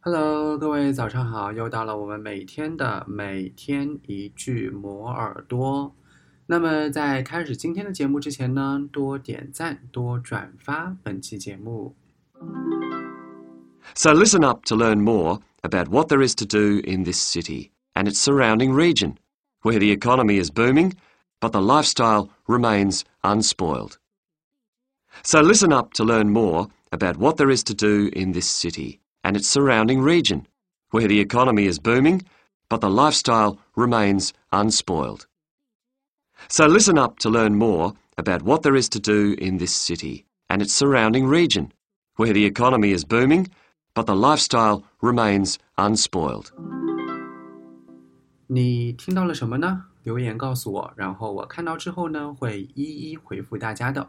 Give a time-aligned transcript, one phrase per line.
[0.00, 1.52] Hello，各位早上好！
[1.52, 5.92] 又到了我们每天的每天一句磨耳朵。
[6.46, 11.96] 那么在开始今天的节目之前呢，多点赞，多转发本期节目。
[13.96, 18.08] So listen up to learn more about what there is to do in this city and
[18.08, 19.16] its surrounding region,
[19.62, 20.92] where the economy is booming,
[21.40, 23.94] but the lifestyle remains unspoiled.
[25.24, 28.99] So listen up to learn more about what there is to do in this city
[29.30, 30.46] and its surrounding region,
[30.90, 32.22] where the economy is booming,
[32.68, 35.26] but the lifestyle remains unspoiled.
[36.48, 40.26] So listen up to learn more about what there is to do in this city
[40.48, 41.72] and its surrounding region,
[42.16, 43.48] where the economy is booming,
[43.94, 46.52] but the lifestyle remains unspoiled.
[48.48, 49.86] 你听到了什么呢？
[50.04, 54.08] 留言告诉我，然后我看到之后呢，会一一回复大家的。